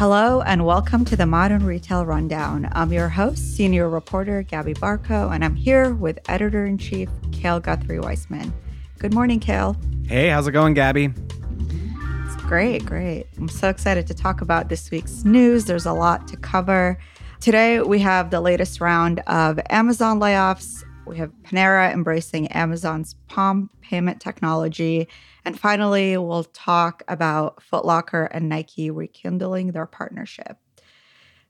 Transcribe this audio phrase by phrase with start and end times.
[0.00, 2.70] Hello and welcome to the Modern Retail Rundown.
[2.72, 7.60] I'm your host, senior reporter Gabby Barkho, and I'm here with editor in chief Cale
[7.60, 8.50] Guthrie Weissman.
[8.98, 9.76] Good morning, Cale.
[10.06, 11.12] Hey, how's it going, Gabby?
[12.24, 13.26] It's great, great.
[13.36, 15.66] I'm so excited to talk about this week's news.
[15.66, 16.98] There's a lot to cover.
[17.40, 20.82] Today, we have the latest round of Amazon layoffs.
[21.06, 25.08] We have Panera embracing Amazon's Palm payment technology
[25.44, 30.58] and finally, we'll talk about Footlocker and Nike rekindling their partnership.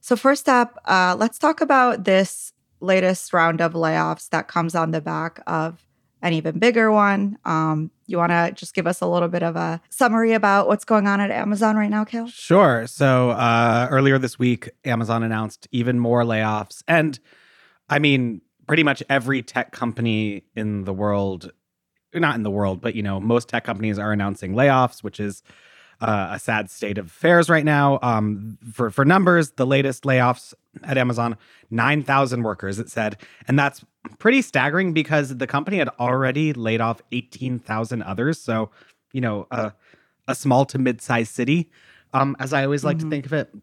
[0.00, 4.90] So, first up, uh, let's talk about this latest round of layoffs that comes on
[4.90, 5.86] the back of
[6.22, 7.38] an even bigger one.
[7.44, 10.84] Um, you want to just give us a little bit of a summary about what's
[10.84, 12.28] going on at Amazon right now, Cale?
[12.28, 12.86] Sure.
[12.86, 16.82] So, uh, earlier this week, Amazon announced even more layoffs.
[16.88, 17.18] And
[17.88, 21.50] I mean, pretty much every tech company in the world
[22.14, 25.42] not in the world, but you know, most tech companies are announcing layoffs, which is
[26.00, 27.98] uh, a sad state of affairs right now.
[28.02, 31.36] Um, for for numbers, the latest layoffs at Amazon,
[31.70, 32.78] nine thousand workers.
[32.78, 33.84] It said, and that's
[34.18, 38.40] pretty staggering because the company had already laid off eighteen thousand others.
[38.40, 38.70] So,
[39.12, 39.72] you know, a
[40.26, 41.70] a small to mid sized city,
[42.14, 43.10] um, as I always like mm-hmm.
[43.10, 43.54] to think of it.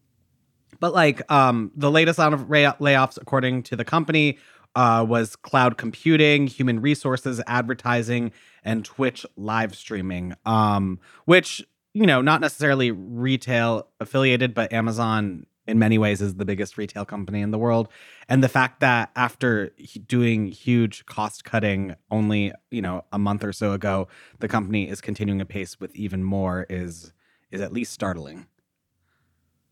[0.79, 4.37] But like um, the latest round of layoffs, according to the company,
[4.75, 8.31] uh, was cloud computing, human resources, advertising,
[8.63, 10.35] and Twitch live streaming.
[10.45, 16.45] Um, which you know, not necessarily retail affiliated, but Amazon in many ways is the
[16.45, 17.89] biggest retail company in the world.
[18.29, 19.71] And the fact that after
[20.05, 24.07] doing huge cost cutting only, you know, a month or so ago,
[24.39, 27.13] the company is continuing a pace with even more is
[27.49, 28.45] is at least startling.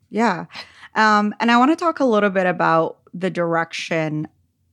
[0.09, 0.45] Yeah.
[0.95, 4.27] Um, and I want to talk a little bit about the direction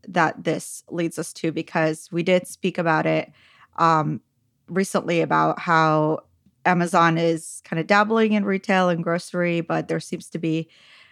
[0.08, 3.32] that this leads us to because we did speak about it
[3.76, 4.20] um,
[4.68, 6.20] recently about how
[6.64, 10.68] Amazon is kind of dabbling in retail and grocery, but there seems to be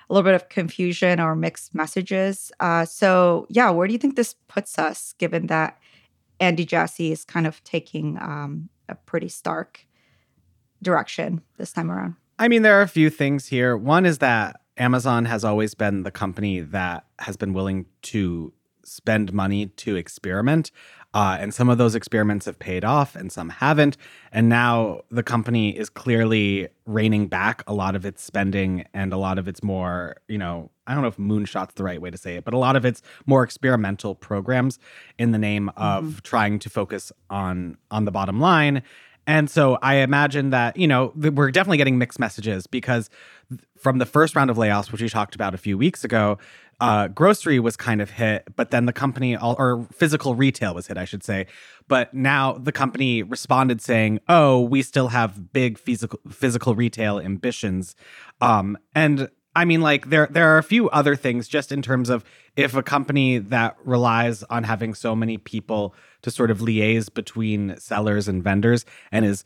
[0.08, 2.50] a little bit of confusion or mixed messages.
[2.60, 5.78] Uh, so, yeah, where do you think this puts us given that
[6.40, 9.86] Andy Jassy is kind of taking um, a pretty stark
[10.82, 12.16] direction this time around?
[12.38, 13.76] I mean, there are a few things here.
[13.76, 18.52] One is that Amazon has always been the company that has been willing to
[18.90, 20.70] spend money to experiment.
[21.12, 23.96] Uh, and some of those experiments have paid off and some haven't.
[24.32, 29.16] And now the company is clearly reining back a lot of its spending and a
[29.16, 32.18] lot of its more, you know, I don't know if moonshot's the right way to
[32.18, 34.78] say it, but a lot of its more experimental programs
[35.18, 36.18] in the name of mm-hmm.
[36.22, 38.82] trying to focus on on the bottom line.
[39.26, 43.10] And so I imagine that, you know, we're definitely getting mixed messages because
[43.76, 46.38] from the first round of layoffs, which we talked about a few weeks ago,
[46.80, 50.96] uh, grocery was kind of hit, but then the company, or physical retail was hit,
[50.96, 51.46] I should say.
[51.88, 57.94] But now the company responded saying, "Oh, we still have big physical physical retail ambitions,"
[58.40, 62.08] um, and I mean, like there there are a few other things just in terms
[62.08, 62.24] of
[62.56, 67.76] if a company that relies on having so many people to sort of liaise between
[67.78, 69.44] sellers and vendors and is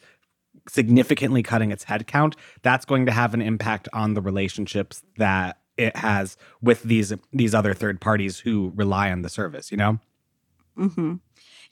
[0.68, 5.96] significantly cutting its headcount, that's going to have an impact on the relationships that it
[5.96, 9.98] has with these these other third parties who rely on the service you know
[10.78, 11.14] mm-hmm.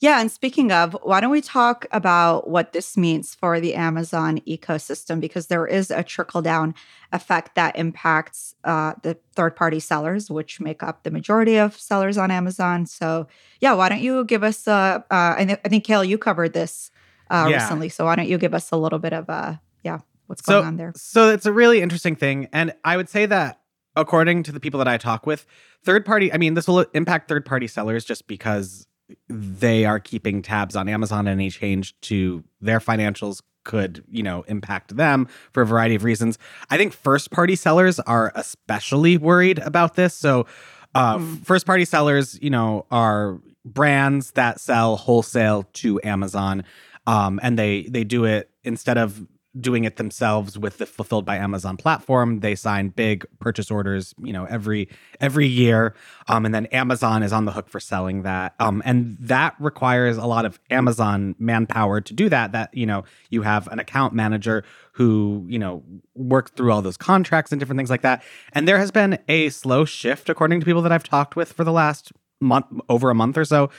[0.03, 4.41] Yeah and speaking of why don't we talk about what this means for the amazon
[4.41, 5.21] ecosystem?
[5.21, 6.75] Because there is a trickle down
[7.13, 12.19] effect that impacts uh, the third party sellers which make up the majority of sellers
[12.19, 12.85] on amazon.
[12.85, 13.27] So
[13.61, 16.53] yeah why don't you give us uh, uh I, th- I think cale you covered
[16.53, 16.91] this
[17.31, 17.63] uh, yeah.
[17.63, 20.63] recently so why don't you give us a little bit of a yeah what's going
[20.63, 20.93] so, on there?
[20.97, 23.63] so it's a really interesting thing and i would say that
[23.97, 25.47] according to the people that I talk with,
[25.85, 28.87] third party, I mean, this will impact third party sellers just because
[29.29, 31.29] they are keeping tabs on Amazon.
[31.29, 36.39] Any change to their financials could, you know, impact them for a variety of reasons.
[36.71, 40.15] I think first party sellers are especially worried about this.
[40.15, 40.47] So,
[40.95, 41.45] uh, mm.
[41.45, 46.65] first party sellers, you know, are brands that sell wholesale to Amazon.
[47.07, 49.27] Um, and they they do it instead of
[49.61, 52.41] doing it themselves with the fulfilled by Amazon platform.
[52.41, 54.89] They sign big purchase orders, you know, every
[55.21, 55.95] every year,
[56.29, 60.17] um, and then Amazon is on the hook for selling that, um, and that requires
[60.17, 62.53] a lot of Amazon manpower to do that.
[62.53, 65.83] That you know, you have an account manager who you know
[66.15, 68.23] works through all those contracts and different things like that.
[68.53, 71.65] And there has been a slow shift, according to people that I've talked with for
[71.65, 73.71] the last month, over a month or so,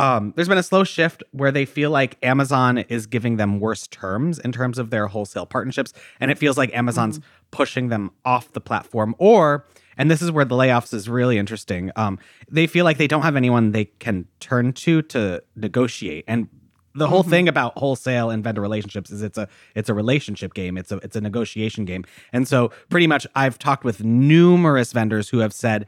[0.00, 3.86] um, there's been a slow shift where they feel like Amazon is giving them worse
[3.86, 7.28] terms in terms of their wholesale partnerships, and it feels like Amazon's mm-hmm.
[7.50, 9.14] pushing them off the platform.
[9.18, 9.66] Or,
[9.98, 11.90] and this is where the layoffs is really interesting.
[11.96, 12.18] Um,
[12.50, 16.48] they feel like they don't have anyone they can turn to to negotiate, and
[16.94, 17.30] the whole mm-hmm.
[17.30, 20.96] thing about wholesale and vendor relationships is it's a it's a relationship game it's a
[20.96, 25.52] it's a negotiation game and so pretty much i've talked with numerous vendors who have
[25.52, 25.86] said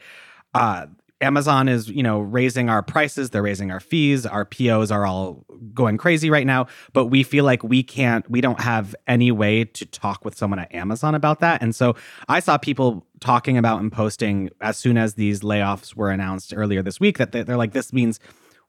[0.55, 0.87] uh,
[1.23, 5.45] Amazon is, you know, raising our prices, they're raising our fees, our POs are all
[5.73, 9.65] going crazy right now, but we feel like we can't we don't have any way
[9.65, 11.63] to talk with someone at Amazon about that.
[11.63, 11.95] And so
[12.29, 16.83] I saw people talking about and posting as soon as these layoffs were announced earlier
[16.83, 18.19] this week that they're like this means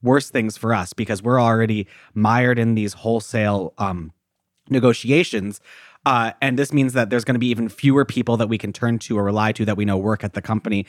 [0.03, 4.11] worse things for us because we're already mired in these wholesale um,
[4.69, 5.59] negotiations.
[6.05, 8.73] Uh, and this means that there's going to be even fewer people that we can
[8.73, 10.85] turn to or rely to that we know work at the company.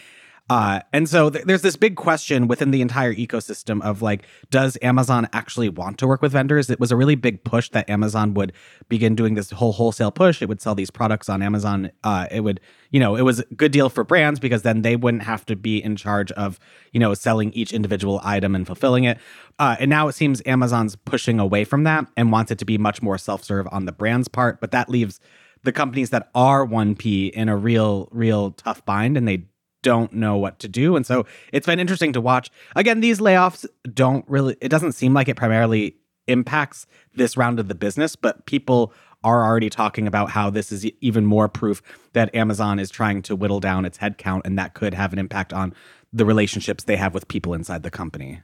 [0.51, 4.77] Uh, and so th- there's this big question within the entire ecosystem of like, does
[4.83, 6.69] Amazon actually want to work with vendors?
[6.69, 8.53] It was a really big push that Amazon would
[8.91, 10.43] begin doing this whole wholesale push.
[10.43, 11.91] It would sell these products on Amazon.
[12.03, 12.61] Uh, it would,
[12.91, 15.57] you know, it was a good deal for brands because then they wouldn't have to
[15.57, 16.61] be in charge of,
[16.93, 19.19] you know, selling each individual item and fulfilling it.
[19.59, 22.77] Uh, and now it seems Amazon's pushing away from that and wants it to be
[22.77, 24.61] much more self serve on the brand's part.
[24.61, 25.21] But that leaves
[25.63, 29.47] the companies that are 1P in a real, real tough bind and they
[29.85, 30.97] don't know what to do.
[30.97, 32.51] And so it's been interesting to watch.
[32.75, 35.95] Again, these layoffs don't really, it doesn't seem like it primarily
[36.27, 38.93] impacts this round of the business, but people
[39.23, 41.83] are already talking about how this is even more proof
[42.15, 45.53] that Amazon is trying to whittle down its headcount and that could have an impact
[45.53, 45.73] on
[46.13, 48.41] the relationships they have with people inside the company.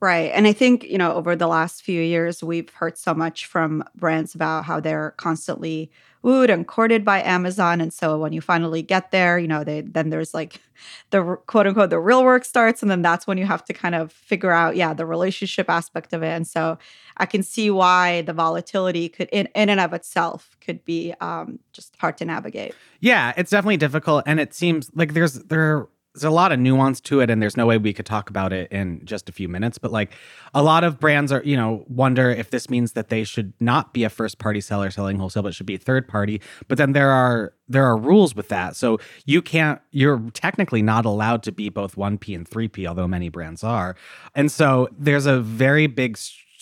[0.00, 0.32] Right.
[0.34, 3.84] And I think, you know, over the last few years, we've heard so much from
[3.94, 5.90] brands about how they're constantly
[6.22, 7.82] wooed and courted by Amazon.
[7.82, 10.60] And so when you finally get there, you know, they then there's like
[11.10, 12.80] the quote unquote the real work starts.
[12.80, 16.14] And then that's when you have to kind of figure out, yeah, the relationship aspect
[16.14, 16.28] of it.
[16.28, 16.78] And so
[17.18, 21.58] I can see why the volatility could in, in and of itself could be um,
[21.72, 22.74] just hard to navigate.
[23.00, 24.24] Yeah, it's definitely difficult.
[24.26, 27.56] And it seems like there's there there's a lot of nuance to it and there's
[27.56, 30.12] no way we could talk about it in just a few minutes but like
[30.54, 33.92] a lot of brands are you know wonder if this means that they should not
[33.92, 37.10] be a first party seller selling wholesale but should be third party but then there
[37.10, 38.76] are there are rules with that.
[38.76, 43.28] So you can't you're technically not allowed to be both 1p and 3p although many
[43.28, 43.96] brands are.
[44.34, 46.18] And so there's a very big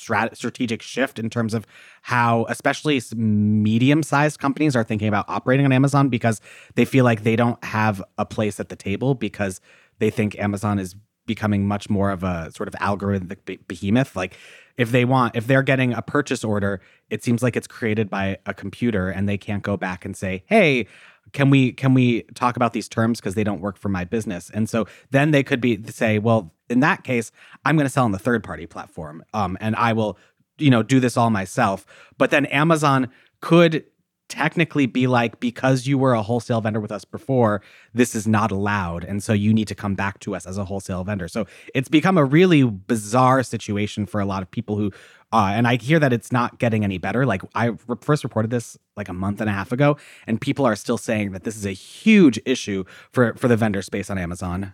[0.08, 1.66] strat- strategic shift in terms of
[2.02, 6.40] how especially medium-sized companies are thinking about operating on Amazon because
[6.74, 9.60] they feel like they don't have a place at the table because
[9.98, 10.94] they think Amazon is
[11.26, 14.16] becoming much more of a sort of algorithmic behemoth.
[14.16, 14.36] Like
[14.78, 16.80] if they want if they're getting a purchase order
[17.10, 20.44] it seems like it's created by a computer and they can't go back and say
[20.46, 20.86] hey
[21.32, 24.50] can we can we talk about these terms because they don't work for my business.
[24.50, 27.32] And so then they could be say well in that case
[27.64, 30.18] i'm going to sell on the third party platform um, and i will
[30.58, 31.86] you know do this all myself.
[32.18, 33.10] But then amazon
[33.40, 33.84] could
[34.28, 37.62] technically be like because you were a wholesale vendor with us before
[37.94, 40.64] this is not allowed and so you need to come back to us as a
[40.64, 44.92] wholesale vendor so it's become a really bizarre situation for a lot of people who
[45.32, 47.26] uh, and I hear that it's not getting any better.
[47.26, 50.76] Like I first reported this like a month and a half ago, and people are
[50.76, 54.72] still saying that this is a huge issue for for the vendor space on Amazon.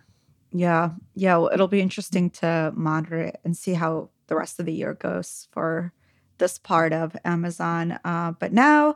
[0.53, 1.35] Yeah, yeah.
[1.37, 4.93] Well, it'll be interesting to monitor it and see how the rest of the year
[4.93, 5.91] goes for
[6.37, 7.99] this part of Amazon.
[8.05, 8.95] Uh, but now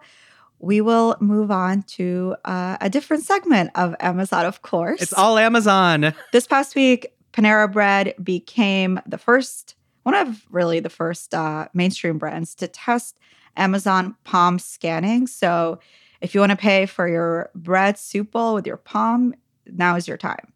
[0.59, 5.01] we will move on to uh, a different segment of Amazon, of course.
[5.01, 6.13] It's all Amazon.
[6.31, 12.17] This past week, Panera Bread became the first one of really the first uh, mainstream
[12.17, 13.19] brands to test
[13.57, 15.27] Amazon palm scanning.
[15.27, 15.79] So
[16.21, 19.33] if you want to pay for your bread soup bowl with your palm,
[19.65, 20.53] now is your time.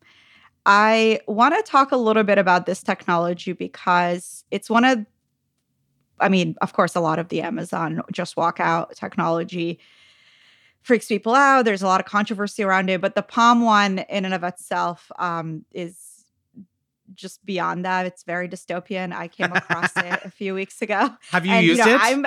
[0.66, 5.06] I want to talk a little bit about this technology because it's one of,
[6.24, 9.80] I mean, of course, a lot of the Amazon just walk out technology
[10.82, 11.66] freaks people out.
[11.66, 15.12] There's a lot of controversy around it, but the palm one in and of itself
[15.18, 16.26] um, is
[17.14, 18.06] just beyond that.
[18.06, 19.14] It's very dystopian.
[19.14, 21.10] I came across it a few weeks ago.
[21.32, 22.02] Have you and, used you know, it?
[22.02, 22.26] I'm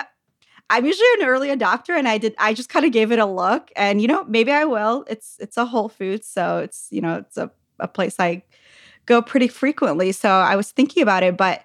[0.69, 3.27] I'm usually an early adopter and I did I just kind of gave it a
[3.27, 5.05] look and you know, maybe I will.
[5.09, 8.43] It's it's a Whole Foods, so it's you know, it's a, a place I
[9.07, 10.13] go pretty frequently.
[10.13, 11.65] So I was thinking about it, but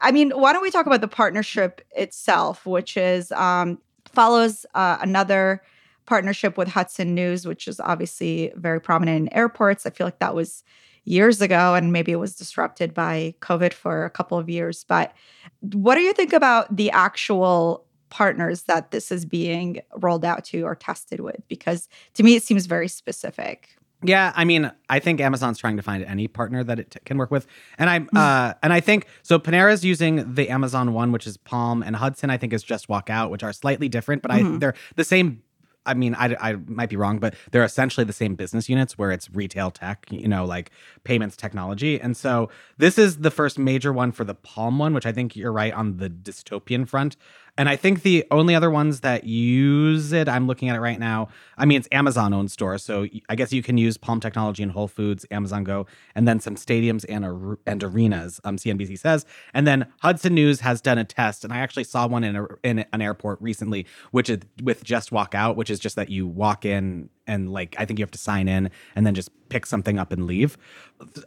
[0.00, 4.96] I mean, why don't we talk about the partnership itself, which is um follows uh,
[5.00, 5.62] another
[6.06, 9.84] partnership with Hudson News, which is obviously very prominent in airports.
[9.84, 10.64] I feel like that was
[11.04, 14.84] years ago, and maybe it was disrupted by COVID for a couple of years.
[14.84, 15.12] But
[15.60, 20.62] what do you think about the actual partners that this is being rolled out to
[20.62, 21.46] or tested with?
[21.48, 23.77] Because to me, it seems very specific.
[24.02, 27.18] Yeah, I mean, I think Amazon's trying to find any partner that it t- can
[27.18, 29.40] work with, and I uh, and I think so.
[29.40, 33.10] Panera's using the Amazon one, which is Palm, and Hudson I think is Just Walk
[33.10, 34.54] Out, which are slightly different, but mm-hmm.
[34.54, 35.42] I they're the same
[35.88, 39.10] I mean, I, I might be wrong, but they're essentially the same business units where
[39.10, 40.70] it's retail tech, you know, like
[41.02, 41.98] payments technology.
[41.98, 45.34] And so this is the first major one for the Palm one, which I think
[45.34, 47.16] you're right on the dystopian front.
[47.58, 50.98] And I think the only other ones that use it, I'm looking at it right
[50.98, 51.28] now.
[51.58, 52.78] I mean, it's Amazon owned store.
[52.78, 56.38] So I guess you can use Palm Technology in Whole Foods, Amazon Go, and then
[56.38, 59.26] some stadiums and, and arenas, um, CNBC says.
[59.52, 61.42] And then Hudson News has done a test.
[61.42, 65.10] And I actually saw one in, a, in an airport recently, which is with Just
[65.10, 68.10] Walk Out, which is just that you walk in and like I think you have
[68.12, 70.56] to sign in and then just pick something up and leave.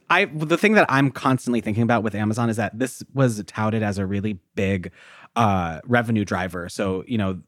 [0.10, 3.84] I the thing that I'm constantly thinking about with Amazon is that this was touted
[3.84, 4.92] as a really big
[5.36, 6.70] uh, revenue driver.
[6.70, 7.40] So, you know,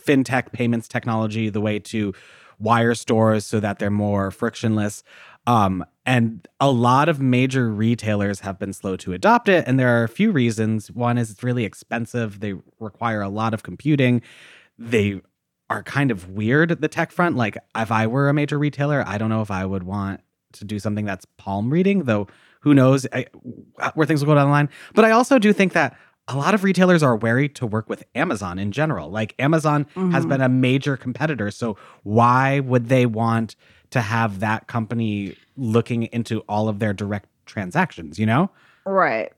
[0.00, 2.14] fintech payments technology, the way to
[2.58, 5.02] wire stores so that they're more frictionless.
[5.46, 9.64] Um, and a lot of major retailers have been slow to adopt it.
[9.66, 10.90] And there are a few reasons.
[10.90, 14.22] One is it's really expensive, they require a lot of computing.
[14.78, 15.20] They
[15.70, 17.36] are kind of weird, at the tech front.
[17.36, 20.20] Like, if I were a major retailer, I don't know if I would want
[20.52, 22.26] to do something that's palm reading, though
[22.60, 23.26] who knows I,
[23.94, 24.68] where things will go down the line.
[24.94, 25.96] But I also do think that
[26.28, 29.10] a lot of retailers are wary to work with Amazon in general.
[29.10, 30.10] Like Amazon mm-hmm.
[30.10, 31.50] has been a major competitor.
[31.50, 33.56] So why would they want
[33.90, 38.50] to have that company looking into all of their direct transactions, you know?
[38.84, 39.32] Right.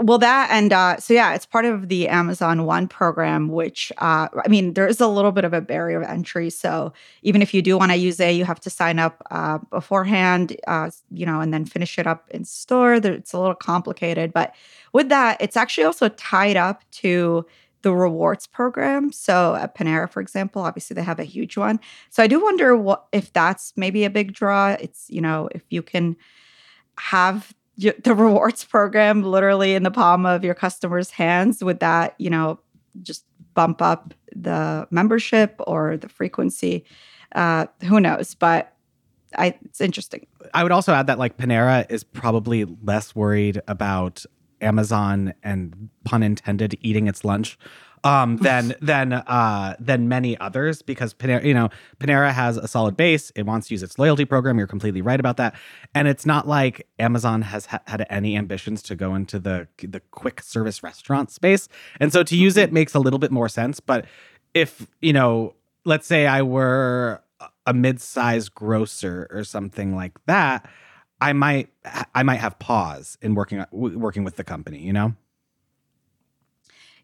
[0.00, 4.28] Well, that and uh, so yeah, it's part of the Amazon One program, which uh,
[4.44, 6.50] I mean, there is a little bit of a barrier of entry.
[6.50, 9.58] So even if you do want to use it, you have to sign up uh,
[9.70, 12.94] beforehand, uh, you know, and then finish it up in store.
[12.94, 14.54] It's a little complicated, but
[14.92, 17.44] with that, it's actually also tied up to
[17.82, 19.10] the rewards program.
[19.10, 21.80] So at Panera, for example, obviously they have a huge one.
[22.10, 24.76] So I do wonder what if that's maybe a big draw.
[24.78, 26.16] It's you know if you can
[26.98, 32.28] have the rewards program literally in the palm of your customers' hands, would that, you
[32.28, 32.58] know,
[33.02, 36.84] just bump up the membership or the frequency?
[37.34, 38.34] Uh, who knows?
[38.34, 38.74] But
[39.36, 40.26] I, it's interesting.
[40.54, 44.24] I would also add that like Panera is probably less worried about
[44.60, 47.58] Amazon and pun intended eating its lunch
[48.04, 52.96] um, than than uh, than many others because Panera, you know, Panera has a solid
[52.96, 53.30] base.
[53.34, 54.58] It wants to use its loyalty program.
[54.58, 55.54] You're completely right about that.
[55.94, 60.00] And it's not like Amazon has ha- had any ambitions to go into the the
[60.10, 61.68] quick service restaurant space.
[62.00, 63.80] And so to use it makes a little bit more sense.
[63.80, 64.06] But
[64.54, 67.22] if you know, let's say I were
[67.66, 70.68] a mid-sized grocer or something like that.
[71.20, 71.68] I might
[72.14, 75.14] I might have pause in working working with the company, you know?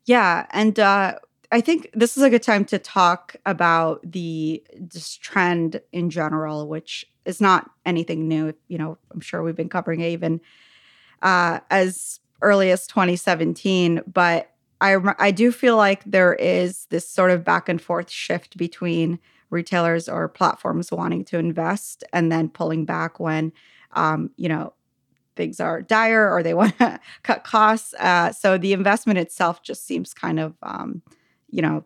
[0.04, 1.14] Yeah, and uh,
[1.50, 6.68] I think this is a good time to talk about the this trend in general,
[6.68, 8.54] which is not anything new.
[8.68, 10.40] You know, I'm sure we've been covering it even
[11.22, 17.30] uh, as early as 2017, but I I do feel like there is this sort
[17.30, 19.18] of back and forth shift between
[19.50, 23.52] retailers or platforms wanting to invest and then pulling back when
[23.92, 24.74] um, you know
[25.36, 27.94] things are dire or they want to cut costs.
[27.94, 31.02] Uh, so the investment itself just seems kind of, um,
[31.50, 31.84] you know,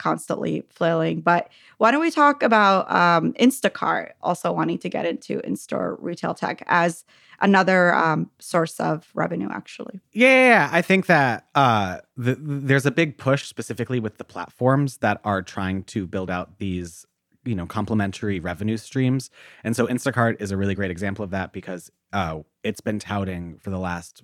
[0.00, 1.20] constantly flailing.
[1.20, 6.32] But why don't we talk about um, Instacart also wanting to get into in-store retail
[6.32, 7.04] tech as
[7.40, 9.48] another um, source of revenue?
[9.52, 14.24] Actually, yeah, yeah, I think that uh, the, there's a big push specifically with the
[14.24, 17.04] platforms that are trying to build out these
[17.44, 19.30] you know complementary revenue streams.
[19.64, 23.58] And so instacart is a really great example of that because uh, it's been touting
[23.58, 24.22] for the last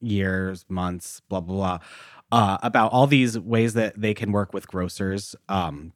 [0.00, 1.78] years months blah blah blah
[2.32, 5.92] uh, about all these ways that they can work with grocers um,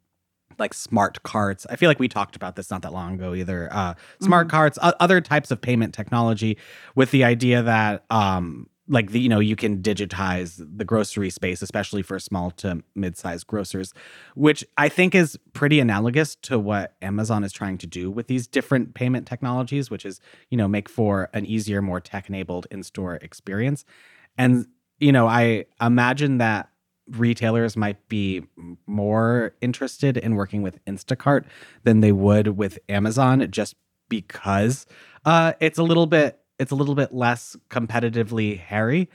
[0.58, 1.66] like smart carts.
[1.70, 3.68] I feel like we talked about this not that long ago either.
[3.70, 4.56] Uh, smart mm-hmm.
[4.56, 6.58] carts other types of payment technology
[6.94, 11.62] with the idea that um, like the, you know you can digitize the grocery space
[11.62, 13.92] especially for small to mid-sized grocers
[14.34, 18.46] which i think is pretty analogous to what amazon is trying to do with these
[18.46, 23.16] different payment technologies which is you know make for an easier more tech enabled in-store
[23.16, 23.84] experience.
[24.36, 24.66] And
[24.98, 26.70] you know i imagine that
[27.10, 28.42] retailers might be
[28.86, 31.44] more interested in working with instacart
[31.84, 33.74] than they would with amazon just
[34.08, 34.86] because
[35.24, 39.08] uh, it's a little bit it's a little bit less competitively hairy.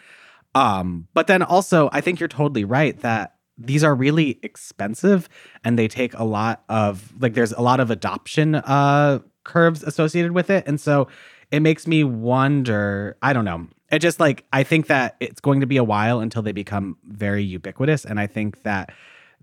[0.56, 5.30] Um, but then also, I think you're totally right that these are really expensive
[5.64, 10.32] and they take a lot of like there's a lot of adoption uh curves associated
[10.32, 10.64] with it.
[10.68, 11.08] And so
[11.52, 13.68] it makes me wonder, I don't know.
[13.92, 16.98] It just like I think that it's going to be a while until they become
[17.04, 18.06] very ubiquitous.
[18.06, 18.92] And I think that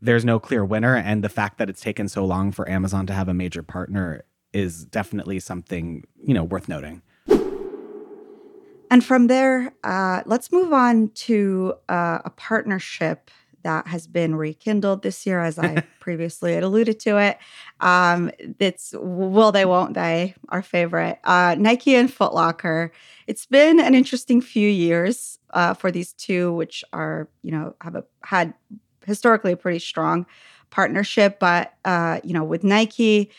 [0.03, 0.97] there's no clear winner.
[0.97, 4.25] And the fact that it's taken so long for Amazon to have a major partner
[4.53, 7.03] is definitely something, you know, worth noting.
[8.91, 13.31] And from there, uh, let's move on to uh, a partnership
[13.63, 17.39] that has been rekindled this year, as I previously had alluded to it.
[17.81, 20.35] Um, it's will they, won't they?
[20.49, 22.91] Our favorite, uh, Nike and Footlocker.
[23.27, 27.95] It's been an interesting few years uh, for these two, which are you know have
[27.95, 28.55] a, had
[29.07, 30.27] historically a pretty strong
[30.71, 33.31] partnership, but uh, you know with Nike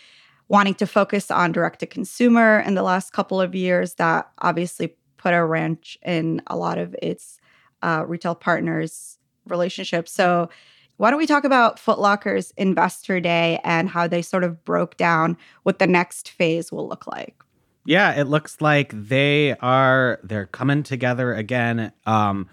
[0.47, 4.93] wanting to focus on direct to consumer in the last couple of years, that obviously
[5.21, 7.39] put a wrench in a lot of its
[7.81, 10.11] uh, retail partners' relationships.
[10.11, 10.49] So,
[10.97, 15.35] why don't we talk about Footlocker's Investor Day and how they sort of broke down
[15.63, 17.43] what the next phase will look like?
[17.85, 22.47] Yeah, it looks like they are they're coming together again, um,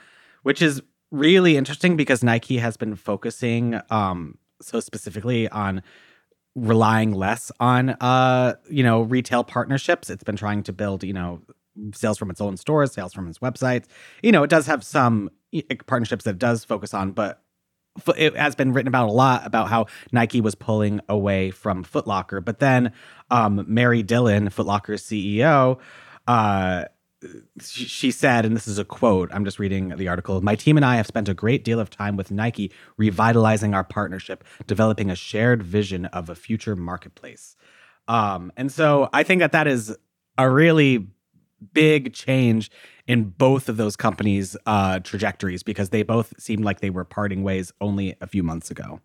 [0.44, 5.82] which is really interesting because Nike has been focusing um, so specifically on
[6.54, 10.08] relying less on uh, you know retail partnerships.
[10.08, 11.42] It's been trying to build you know
[11.94, 13.86] sales from its own stores, sales from its websites.
[14.22, 15.30] You know, it does have some
[15.86, 17.42] partnerships that it does focus on, but
[18.16, 22.44] it has been written about a lot about how Nike was pulling away from Footlocker.
[22.44, 22.92] But then
[23.30, 25.78] um, Mary Dillon, Footlocker's CEO,
[26.26, 26.84] uh,
[27.60, 30.86] she said, and this is a quote, I'm just reading the article My team and
[30.86, 35.16] I have spent a great deal of time with Nike revitalizing our partnership, developing a
[35.16, 37.56] shared vision of a future marketplace.
[38.06, 39.96] Um, and so I think that that is
[40.36, 41.08] a really
[41.72, 42.70] big change
[43.06, 47.42] in both of those companies' uh, trajectories because they both seemed like they were parting
[47.42, 49.00] ways only a few months ago.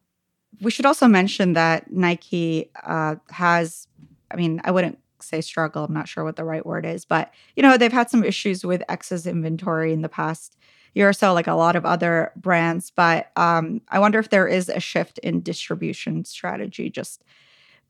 [0.62, 3.88] We should also mention that Nike uh, has,
[4.30, 7.34] I mean, I wouldn't say struggle, I'm not sure what the right word is, but
[7.56, 10.58] you know, they've had some issues with excess inventory in the past
[10.94, 12.92] year or so, like a lot of other brands.
[12.92, 17.24] But um, I wonder if there is a shift in distribution strategy just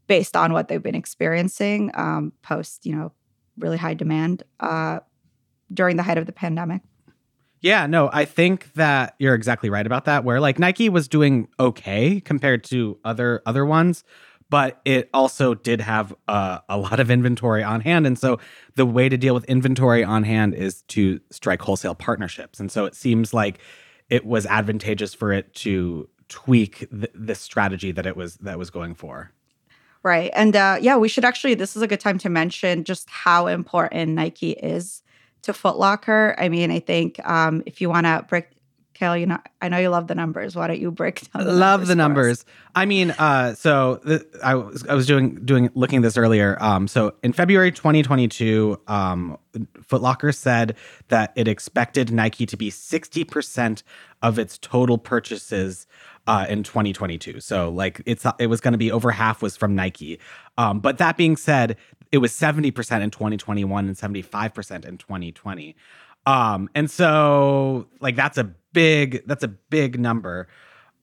[0.08, 3.12] based on what they've been experiencing um, post, you know,
[3.58, 5.00] really high demand uh,
[5.74, 6.82] during the height of the pandemic.
[7.62, 10.26] Yeah, no, I think that you're exactly right about that.
[10.26, 14.04] Where like Nike was doing okay compared to other other ones,
[14.50, 18.38] but it also did have uh, a lot of inventory on hand, and so
[18.76, 22.60] the way to deal with inventory on hand is to strike wholesale partnerships.
[22.60, 23.60] And so it seems like
[24.10, 28.94] it was advantageous for it to tweak the strategy that it was that was going
[28.94, 29.32] for.
[30.04, 30.32] Right.
[30.34, 33.48] And uh, yeah, we should actually, this is a good time to mention just how
[33.48, 35.02] important Nike is
[35.44, 36.36] to Footlocker.
[36.38, 38.48] I mean, I think um, if you want to break,
[38.94, 40.56] Cale, you know, I know you love the numbers.
[40.56, 41.46] Why don't you break down?
[41.46, 42.46] The love the numbers.
[42.76, 46.58] I mean, uh, so the, I was I was doing doing looking this earlier.
[46.62, 49.40] Um, so in February 2022, um,
[49.82, 50.76] Footlocker said
[51.08, 53.84] that it expected Nike to be 60 percent
[54.22, 55.88] of its total purchases
[56.28, 57.40] uh, in 2022.
[57.40, 60.20] So like it's it was going to be over half was from Nike.
[60.58, 61.78] Um, but that being said,
[62.12, 62.68] it was 70%
[63.02, 65.76] in 2021 and 75% in 2020.
[66.26, 70.48] Um, and so like that's a big that's a big number.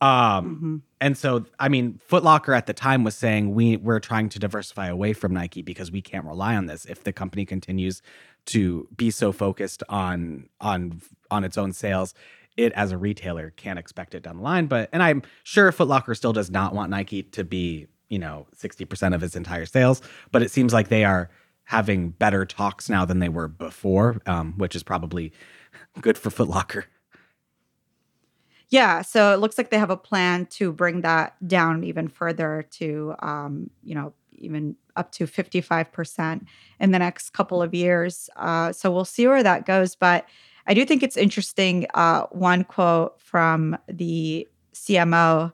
[0.02, 0.76] Um, mm-hmm.
[1.02, 4.87] and so I mean, Footlocker at the time was saying we we're trying to diversify
[4.88, 8.00] away from Nike because we can't rely on this if the company continues
[8.46, 12.14] to be so focused on on on its own sales
[12.56, 14.66] it as a retailer can't expect it down the line.
[14.66, 19.14] But and I'm sure Footlocker still does not want Nike to be, you know, 60%
[19.14, 21.30] of its entire sales, but it seems like they are
[21.64, 25.32] having better talks now than they were before, um, which is probably
[26.00, 26.84] good for Footlocker.
[28.70, 32.66] Yeah, so it looks like they have a plan to bring that down even further
[32.72, 36.46] to, um, you know, even up to 55%
[36.78, 38.30] in the next couple of years.
[38.36, 39.94] Uh, so we'll see where that goes.
[39.94, 40.26] But
[40.66, 41.86] I do think it's interesting.
[41.94, 45.52] Uh, one quote from the CMO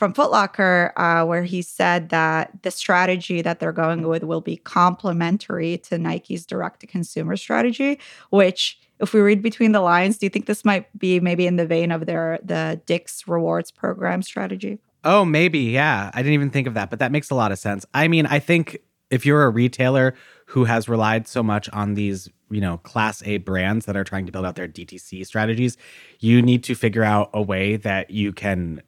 [0.00, 4.56] from Footlocker, uh, where he said that the strategy that they're going with will be
[4.56, 10.24] complementary to Nike's direct to consumer strategy, which if we read between the lines, do
[10.24, 14.22] you think this might be maybe in the vein of their the Dick's rewards program
[14.22, 14.78] strategy?
[15.04, 15.58] Oh, maybe.
[15.60, 16.10] Yeah.
[16.14, 17.84] I didn't even think of that, but that makes a lot of sense.
[17.92, 18.78] I mean, I think
[19.10, 20.14] if you're a retailer
[20.46, 24.26] who has relied so much on these you know class a brands that are trying
[24.26, 25.76] to build out their dtc strategies
[26.18, 28.82] you need to figure out a way that you can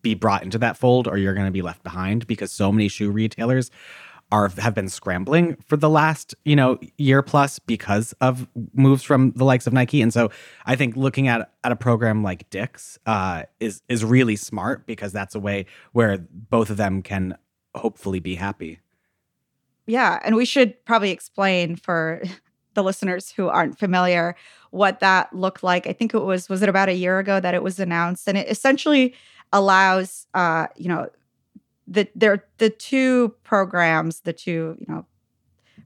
[0.00, 2.88] be brought into that fold or you're going to be left behind because so many
[2.88, 3.70] shoe retailers
[4.32, 9.32] are have been scrambling for the last you know year plus because of moves from
[9.32, 10.30] the likes of Nike and so
[10.64, 15.12] I think looking at at a program like Dick's uh, is is really smart because
[15.12, 17.36] that's a way where both of them can
[17.74, 18.80] hopefully be happy.
[19.86, 22.22] Yeah, and we should probably explain for
[22.74, 24.34] the listeners who aren't familiar
[24.70, 25.86] what that looked like.
[25.86, 28.38] I think it was was it about a year ago that it was announced, and
[28.38, 29.14] it essentially
[29.52, 31.08] allows uh, you know
[31.86, 35.06] the there the two programs, the two you know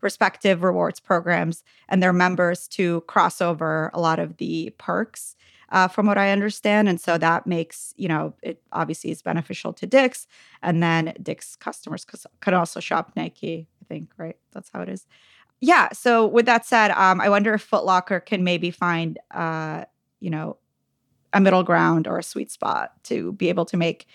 [0.02, 5.36] respective rewards programs and their members to cross over a lot of the perks
[5.70, 6.88] uh, from what I understand.
[6.88, 10.26] And so that makes, you know, it obviously is beneficial to Dick's.
[10.62, 12.06] And then Dick's customers
[12.40, 14.36] could also shop Nike, think, right?
[14.52, 15.06] That's how it is.
[15.60, 15.88] Yeah.
[15.92, 19.84] So with that said, um, I wonder if Foot Locker can maybe find, uh,
[20.20, 20.58] you know,
[21.32, 24.06] a middle ground or a sweet spot to be able to make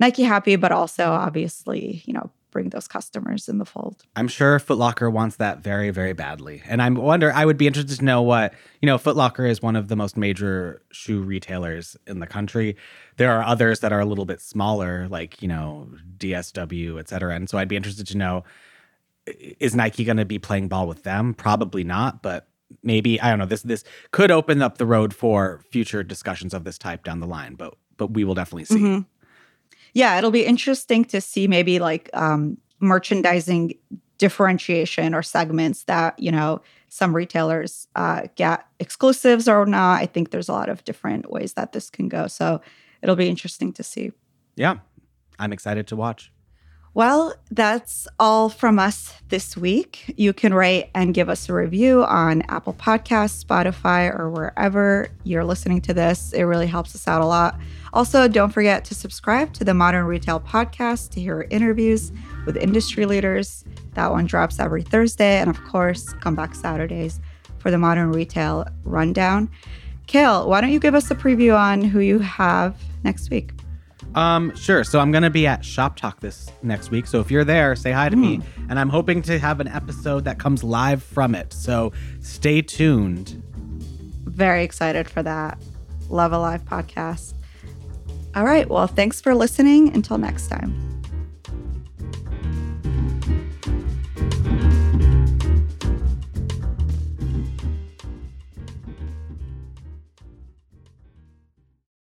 [0.00, 4.02] Nike happy, but also obviously, you know, bring those customers in the fold.
[4.16, 6.62] I'm sure Footlocker wants that very, very badly.
[6.66, 9.76] And I wonder, I would be interested to know what, you know, Footlocker is one
[9.76, 12.76] of the most major shoe retailers in the country.
[13.18, 17.34] There are others that are a little bit smaller, like, you know, DSW, et cetera.
[17.34, 18.44] And so I'd be interested to know
[19.26, 21.34] is Nike going to be playing ball with them?
[21.34, 22.48] Probably not, but
[22.82, 23.46] maybe I don't know.
[23.46, 27.26] This this could open up the road for future discussions of this type down the
[27.26, 28.76] line, but but we will definitely see.
[28.76, 29.00] Mm-hmm
[29.96, 33.72] yeah, it'll be interesting to see maybe like um, merchandising
[34.18, 36.60] differentiation or segments that you know
[36.90, 40.02] some retailers uh, get exclusives or not.
[40.02, 42.26] I think there's a lot of different ways that this can go.
[42.26, 42.60] So
[43.00, 44.12] it'll be interesting to see.
[44.54, 44.76] Yeah,
[45.38, 46.30] I'm excited to watch.
[46.96, 50.14] Well, that's all from us this week.
[50.16, 55.44] You can rate and give us a review on Apple Podcasts, Spotify, or wherever you're
[55.44, 56.32] listening to this.
[56.32, 57.60] It really helps us out a lot.
[57.92, 62.12] Also, don't forget to subscribe to the Modern Retail Podcast to hear interviews
[62.46, 63.66] with industry leaders.
[63.92, 65.36] That one drops every Thursday.
[65.36, 67.20] And of course, come back Saturdays
[67.58, 69.50] for the Modern Retail Rundown.
[70.06, 73.52] Cale, why don't you give us a preview on who you have next week?
[74.16, 74.82] Um, sure.
[74.82, 77.06] So I'm gonna be at Shop Talk this next week.
[77.06, 78.20] So if you're there, say hi to mm.
[78.20, 78.36] me.
[78.36, 78.70] Hmm.
[78.70, 81.52] And I'm hoping to have an episode that comes live from it.
[81.52, 83.42] So stay tuned.
[84.24, 85.58] Very excited for that.
[86.08, 87.34] Love a live podcast.
[88.34, 88.68] All right.
[88.68, 89.94] Well, thanks for listening.
[89.94, 90.95] Until next time.